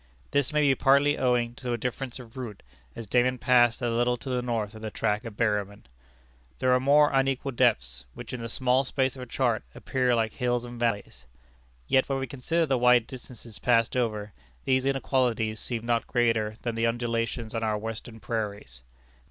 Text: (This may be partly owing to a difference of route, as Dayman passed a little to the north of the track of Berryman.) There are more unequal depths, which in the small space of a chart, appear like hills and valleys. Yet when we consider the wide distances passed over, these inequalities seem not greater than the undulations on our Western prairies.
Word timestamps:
(This 0.31 0.51
may 0.51 0.61
be 0.61 0.73
partly 0.73 1.15
owing 1.19 1.53
to 1.57 1.73
a 1.73 1.77
difference 1.77 2.17
of 2.17 2.35
route, 2.35 2.63
as 2.95 3.05
Dayman 3.05 3.37
passed 3.37 3.83
a 3.83 3.89
little 3.91 4.17
to 4.17 4.29
the 4.31 4.41
north 4.41 4.73
of 4.73 4.81
the 4.81 4.89
track 4.89 5.23
of 5.25 5.37
Berryman.) 5.37 5.83
There 6.57 6.73
are 6.73 6.79
more 6.79 7.11
unequal 7.13 7.51
depths, 7.51 8.05
which 8.15 8.33
in 8.33 8.41
the 8.41 8.49
small 8.49 8.83
space 8.83 9.15
of 9.15 9.21
a 9.21 9.27
chart, 9.27 9.61
appear 9.75 10.15
like 10.15 10.33
hills 10.33 10.65
and 10.65 10.79
valleys. 10.79 11.27
Yet 11.87 12.09
when 12.09 12.17
we 12.17 12.25
consider 12.25 12.65
the 12.65 12.79
wide 12.79 13.05
distances 13.05 13.59
passed 13.59 13.95
over, 13.95 14.33
these 14.65 14.85
inequalities 14.85 15.59
seem 15.59 15.85
not 15.85 16.07
greater 16.07 16.57
than 16.63 16.73
the 16.73 16.87
undulations 16.87 17.53
on 17.53 17.61
our 17.63 17.77
Western 17.77 18.19
prairies. 18.19 18.81